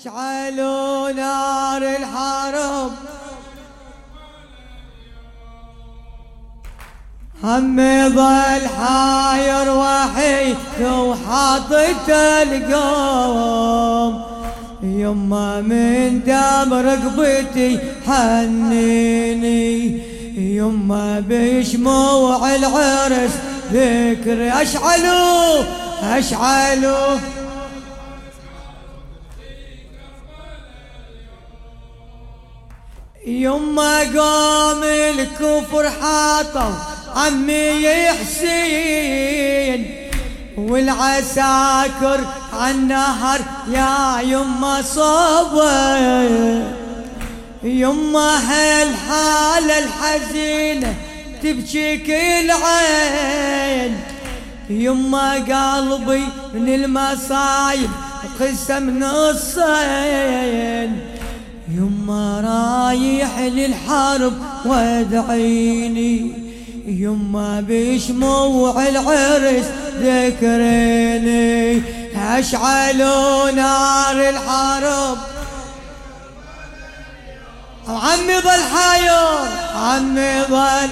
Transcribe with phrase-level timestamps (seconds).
[0.00, 2.92] أشعلوا نار الحرب.
[7.44, 12.08] همي ظل حاير وحيد وحاطت
[12.42, 14.22] القوم.
[14.82, 20.02] يما من دام رقبتي حنيني.
[20.56, 23.32] يما بشموع العرس
[23.72, 25.62] ذكر أشعلوا
[26.02, 27.18] أشعلوا.
[33.26, 36.74] يما قام الكفر حاطوا
[37.16, 39.96] عمي حسين
[40.56, 42.20] والعساكر
[42.52, 43.40] عالنهر
[43.72, 46.62] يا يما صبر.
[47.62, 50.94] يما هالحالة الحزينة
[51.42, 54.00] تبكي كل عين
[54.70, 56.24] يما قلبي
[56.54, 57.90] من المصايب
[58.40, 60.90] قسم نصين.
[61.68, 64.32] يما رايح للحرب
[64.64, 66.32] وادعيني.
[66.86, 69.66] يما بشموع العرس
[70.00, 71.82] ذكريني.
[72.16, 75.18] اشعلوا نار الحرب؟
[77.88, 79.38] عمي ظل حاير
[79.74, 80.88] عمي ظل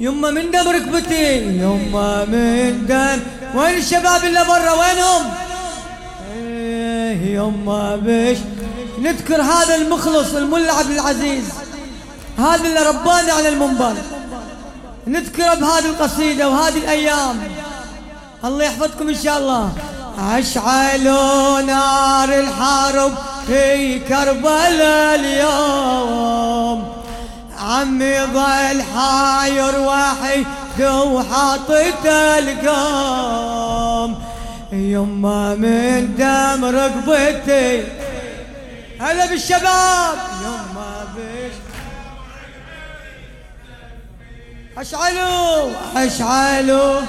[0.00, 3.20] يما من دم ركبتي يما من دم
[3.54, 5.39] وين الشباب اللي برا؟ وينهم؟
[7.12, 8.38] يما بش
[8.98, 11.44] نذكر هذا المخلص الملا عبد العزيز.
[12.38, 13.94] هذا اللي ربانا على المنبر.
[15.06, 17.40] نذكره بهذه القصيدة وهذه الأيام.
[18.44, 19.72] الله يحفظكم إن شاء الله.
[20.18, 23.12] أشعلوا نار الحرب
[23.46, 26.92] في كربلاء اليوم.
[27.60, 30.46] عمي ظل حاير وحيد
[30.82, 33.59] وحاطت القوم.
[34.72, 37.84] يما من دم رقبتي.
[39.00, 40.18] هلا بالشباب.
[40.42, 41.52] يما بش
[44.78, 47.00] أشعلوا أشعلوا.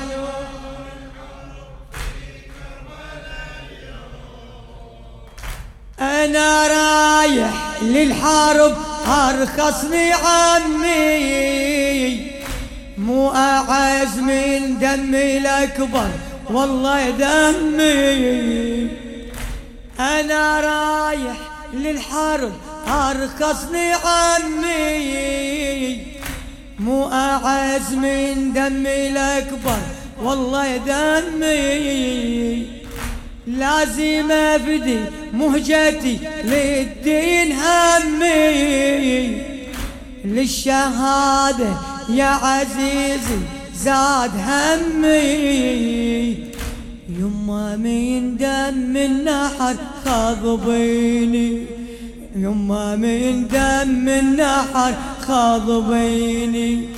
[5.99, 8.75] أنا رايح للحرب
[9.07, 11.51] أرخصني عمي.
[12.97, 16.09] مو أعز من دمي الأكبر.
[16.53, 18.88] والله دمي.
[20.00, 21.38] أنا رايح
[21.73, 22.53] للحرب
[22.88, 25.11] أرخصني عمي.
[26.79, 29.79] مو أعز من دمي الأكبر
[30.23, 32.67] والله دمي.
[33.47, 35.00] لازم أفدي
[35.34, 39.41] مهجتي للدين همي.
[40.25, 41.78] للشهادة
[42.09, 43.60] يا عزيزي.
[43.83, 45.21] زاد همي.
[47.09, 49.75] يما من دم النحر
[50.05, 51.65] خاضبيني
[52.35, 54.93] يما من دم النحر
[55.27, 56.89] خاضبيني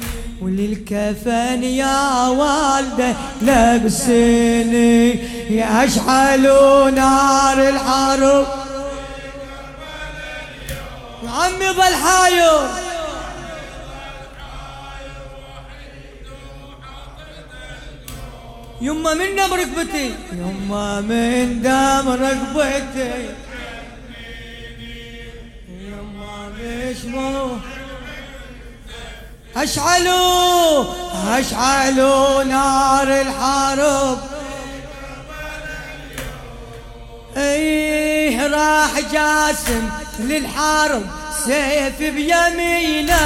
[0.41, 5.19] وللكفن يا والدة لابسيني.
[5.49, 8.45] يشعلوا نار الحرب.
[11.27, 12.92] عمي ظل حاير.
[18.83, 20.15] يما من دم ركبتي.
[20.31, 23.29] يما من دم ركبتي.
[25.69, 27.57] يما بشمو
[29.55, 30.85] اشعلوا
[31.27, 34.19] اشعلوا نار الحرب.
[37.37, 39.89] إيه راح جاسم
[40.19, 41.03] للحرب
[41.45, 43.19] سيف بيمينه.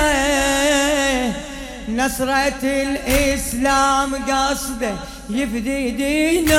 [1.89, 4.95] نصرة الإسلام قصده
[5.29, 6.57] يفدي دينه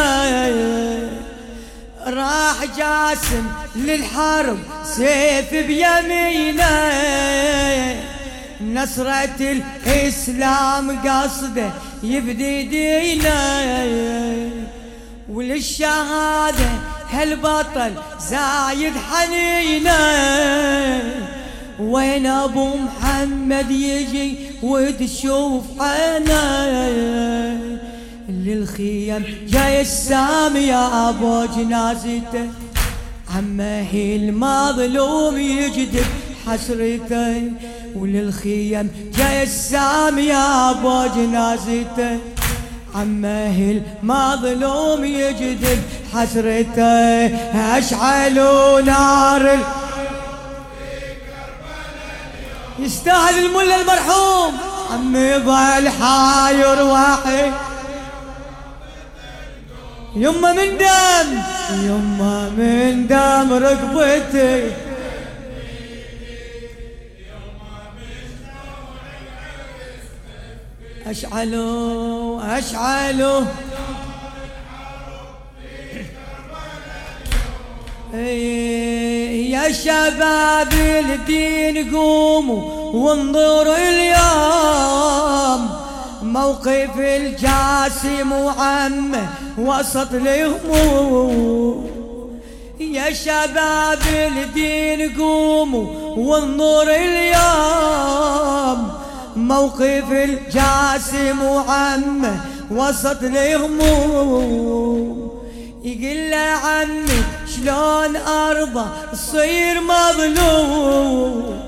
[2.07, 3.47] راح جاسم
[3.77, 6.69] للحرب سيف بيمينه.
[8.61, 11.71] نصرة الإسلام قصده
[12.03, 14.51] يفدي دينه
[15.29, 16.71] وللشهادة
[17.11, 19.99] هالبطل زايد حنينه.
[21.81, 27.68] وين أبو محمد يجي وتشوف عينه
[28.29, 32.51] للخيم جاي السام يا أبو جنازته
[33.37, 36.07] عمه المظلوم يجدب
[36.47, 37.53] حسرته
[37.97, 42.19] وللخيم جاي السام يا أبو جنازته
[42.95, 45.79] عمه المظلوم يجدب
[46.15, 47.27] حسرته
[47.79, 49.59] اشعلوا نار.
[52.79, 54.53] يستاهل الملا المرحوم.
[54.93, 57.68] عمي ظل حاير واحد
[60.19, 61.43] يما من دم
[61.73, 64.73] يما من دم رقبتي.
[71.07, 73.45] أشعلوا أشعلوا
[78.15, 85.78] إيه، يا شباب الدين قوموا وانظروا اليوم.
[86.33, 89.29] موقف الجاسم وعمه
[89.59, 91.91] وسط الهموم.
[92.81, 95.87] يا شباب الدين قوموا
[96.17, 98.81] وانظروا اليوم.
[99.37, 102.41] موقف الجاسم وعمه
[102.71, 104.59] وسط الهموم.
[105.85, 107.23] يقول له عمي
[107.57, 111.61] شلون أرضى تصير مظلوم؟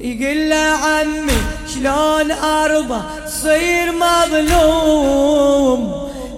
[0.00, 1.40] يقول له عمي
[1.76, 5.80] شلون أرضى تصير مظلوم؟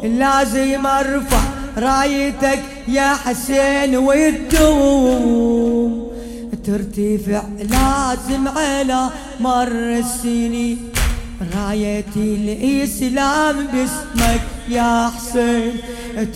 [0.02, 1.40] لازم أرفع
[1.79, 5.29] رايتك يا حسين وتدوم
[6.67, 9.08] ترتفع لازم على
[9.40, 10.79] مر السنين.
[11.56, 15.73] راية الإسلام باسمك يا حسين.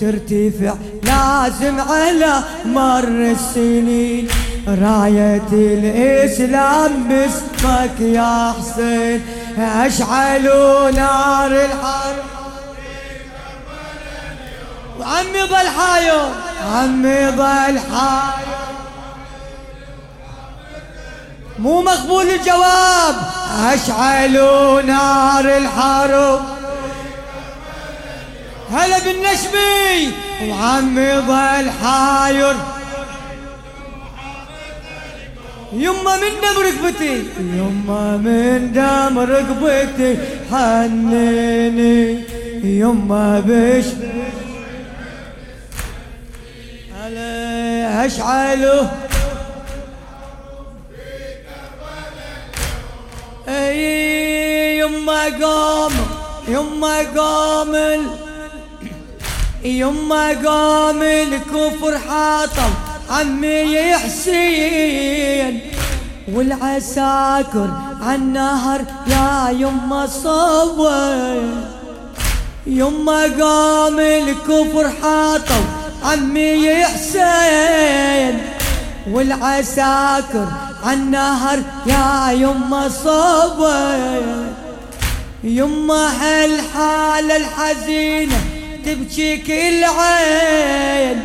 [0.00, 4.28] ترتفع لازم على مر السنين.
[4.68, 9.26] راية الإسلام باسمك يا حسين
[9.58, 12.24] أشعلوا نار الحرب.
[15.00, 16.28] وعمي ظل حاير
[16.74, 18.46] عمي ظل حاير
[21.58, 23.16] مو مقبول الجواب.
[23.74, 26.40] أشعلوا نار الحرب.
[28.72, 30.12] هلا بالنشبي
[30.48, 32.56] وعمي ظل حاير.
[35.72, 37.24] يما من دم ركبتي.
[37.38, 40.18] يما من دم ركبتي
[40.50, 42.24] حنيني.
[42.64, 43.84] يما بش.
[47.02, 48.82] هلا اشعلوا
[53.48, 55.92] أي يما قام
[56.48, 57.74] يما قام
[59.64, 62.72] يما قام الكفر حاطم.
[63.12, 65.60] عمي حسين
[66.32, 67.70] والعساكر
[68.02, 71.42] عالنهر يا يما صور
[72.66, 75.64] يما قام الكفر حاطم
[76.04, 78.42] عمي حسين
[79.10, 80.46] والعساكر
[80.84, 84.32] عالنهر يا يما صبر
[85.44, 88.40] يما هالحالة الحزينة
[88.86, 91.22] تبكي كل عين.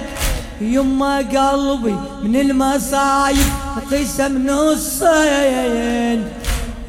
[0.61, 3.37] يما قلبي من المصايب
[3.91, 6.23] قسم نصين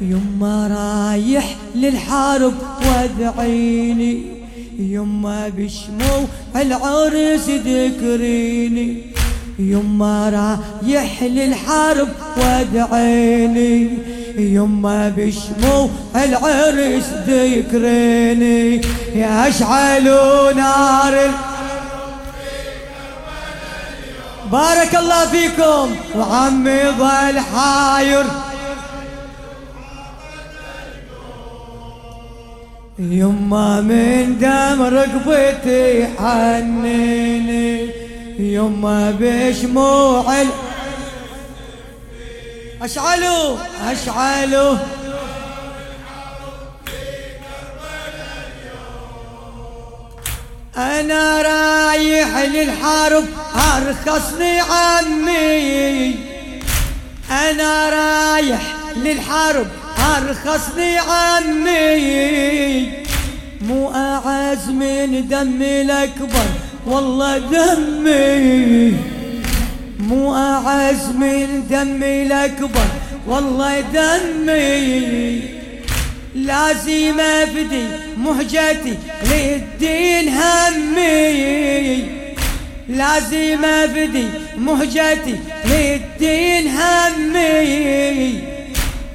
[0.01, 2.53] يما رايح للحرب
[2.85, 4.21] وادعيني.
[4.79, 6.25] يما بشمو
[6.55, 9.01] العرس ذكريني.
[9.59, 12.07] يما رايح للحرب
[12.37, 13.89] وادعيني.
[14.37, 18.81] يما بشمو العرس ذكريني.
[19.15, 21.29] يشعلوا نار
[24.51, 25.95] بارك الله فيكم.
[26.15, 28.25] وعمي ظل حاير
[32.99, 37.89] يما من دم رقبتي حنيني.
[38.39, 40.35] يما بشموع
[42.81, 43.57] أشعلوا
[43.91, 44.77] أشعلوا.
[50.99, 53.25] أنا رايح للحرب
[53.55, 56.15] أرخصني عمي.
[57.31, 58.61] أنا رايح
[58.95, 59.67] للحرب
[60.17, 62.19] أرخصني عمي.
[63.61, 66.45] مو أعز من دمي الأكبر
[66.87, 68.97] والله دمي.
[69.99, 72.87] مو أعز من دمي الأكبر
[73.27, 75.41] والله دمي.
[76.35, 82.03] لازم أفدي مهجتي للدين همي.
[82.89, 85.35] لازم افدي مهجتي
[85.65, 88.39] للدين همي.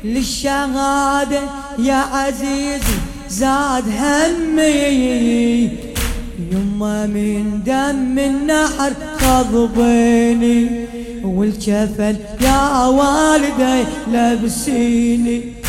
[0.05, 1.41] للشهادة
[1.79, 5.71] يا عزيزي زاد همي.
[6.53, 10.87] يما من دم النحر خضبيني
[11.25, 15.64] والكفل يا والدي لبسيني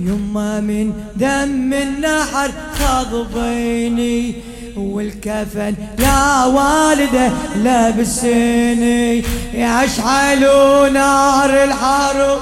[0.00, 4.34] يما من دم النحر خضبيني
[4.76, 5.74] والكفن.
[5.98, 12.40] يا والدة لبسيني يشعلوا نار الحرب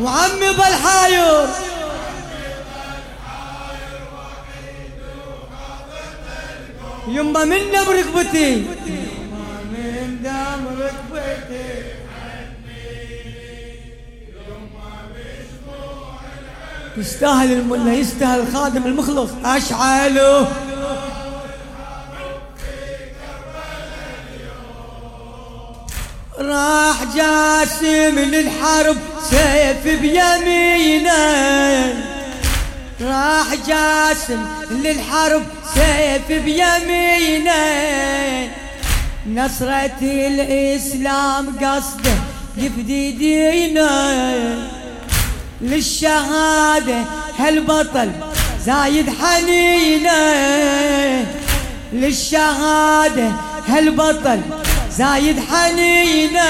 [0.00, 1.46] وعمي ظل حاير
[7.08, 11.11] يما منا بركبتي يما من دام ركبتي.
[16.96, 19.30] يستاهل الملا يستاهل خادم المخلص.
[19.44, 20.48] اشعله
[26.38, 28.96] راح جاسم للحرب
[29.30, 31.12] سيف بيمينه.
[33.00, 35.42] راح جاسم للحرب
[35.74, 37.52] سيف بيمينه.
[39.26, 42.14] نصرة الإسلام قصده
[42.56, 44.81] يفدي دينه.
[45.62, 47.04] للشهادة
[47.38, 48.10] هالبطل
[48.66, 50.22] زايد حنينة.
[51.92, 53.30] للشهادة
[53.68, 54.40] هالبطل
[54.98, 56.42] زايد حنينة.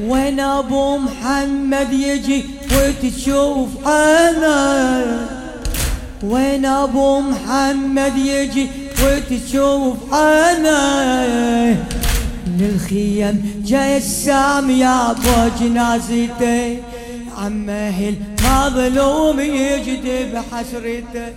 [0.00, 5.04] وين أبو محمد يجي وتشوف أنا
[6.22, 8.68] وين أبو محمد يجي
[9.02, 11.76] وتشوف أنا
[12.58, 16.78] للخيم جسام يا أبو جنازته
[17.38, 21.32] عمه المظلوم يجدب حسرته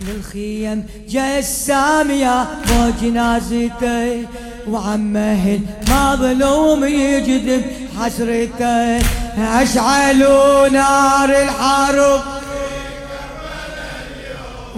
[0.00, 4.24] للخيم جسام يا ابو جنازته
[4.68, 7.62] وعمه المظلوم يجذب
[8.00, 8.98] حسرته
[9.38, 12.20] أشعلوا نار الحرب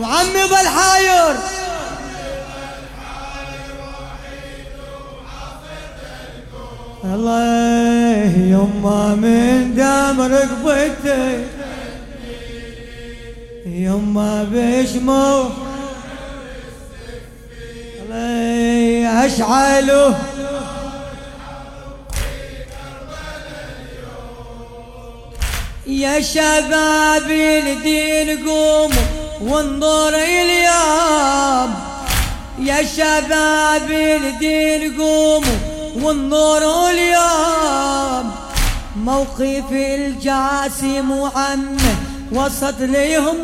[0.01, 1.37] وعمي ظل حاير
[7.05, 11.45] الله يما من دم رقبته
[13.67, 15.51] يما بشمو
[19.25, 20.15] أشعله.
[25.87, 28.91] يا شباب الدين قوموا
[29.41, 31.75] وانظر اليوم
[32.59, 38.33] يا شباب الدين قوموا وانظروا اليوم
[38.97, 41.95] موقف الجاسم وعمه
[42.33, 43.37] وسط ليهم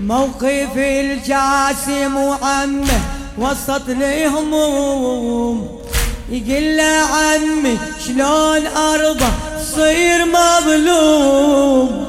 [0.00, 3.00] موقف الجاسم وعمه
[3.38, 4.54] وسط لهم
[6.28, 9.32] يقول له عمي شلون ارضى
[9.74, 12.06] صير مظلوم؟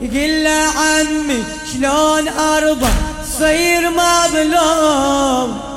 [0.00, 2.88] يقول له عمي شلون ارضى
[3.38, 5.69] صير مظلوم؟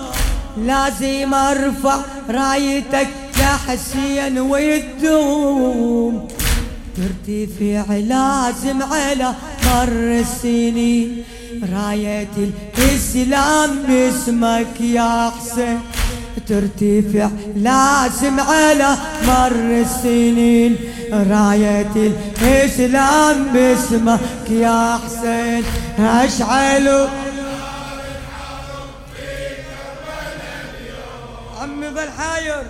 [0.58, 1.98] لازم أرفع
[2.30, 3.08] رايتك
[3.40, 6.28] يا حسين ويدوم.
[6.98, 9.34] ترتفع لازم على
[9.66, 11.24] مر السنين.
[11.74, 12.28] راية
[12.78, 15.80] الإسلام باسمك يا حسين
[16.48, 20.76] ترتفع لازم على مر السنين.
[21.12, 24.20] راية الإسلام باسمك
[24.50, 25.64] يا حسين
[26.00, 27.08] أشعل
[31.62, 32.64] عمي بالحاير.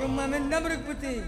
[0.00, 1.24] يما من نمرك بتي.